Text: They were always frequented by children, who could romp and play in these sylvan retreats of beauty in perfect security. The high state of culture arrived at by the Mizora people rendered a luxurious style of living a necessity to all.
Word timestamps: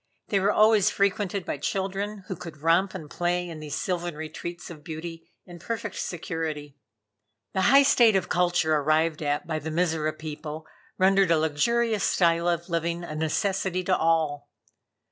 They 0.29 0.39
were 0.39 0.51
always 0.51 0.89
frequented 0.89 1.45
by 1.45 1.57
children, 1.57 2.23
who 2.27 2.35
could 2.35 2.57
romp 2.63 2.95
and 2.95 3.07
play 3.07 3.47
in 3.47 3.59
these 3.59 3.75
sylvan 3.75 4.15
retreats 4.15 4.71
of 4.71 4.83
beauty 4.83 5.29
in 5.45 5.59
perfect 5.59 5.95
security. 5.97 6.75
The 7.53 7.61
high 7.69 7.83
state 7.83 8.15
of 8.15 8.27
culture 8.27 8.73
arrived 8.75 9.21
at 9.21 9.45
by 9.45 9.59
the 9.59 9.69
Mizora 9.69 10.13
people 10.17 10.65
rendered 10.97 11.29
a 11.29 11.37
luxurious 11.37 12.03
style 12.03 12.47
of 12.49 12.67
living 12.67 13.03
a 13.03 13.13
necessity 13.15 13.83
to 13.83 13.95
all. 13.95 14.49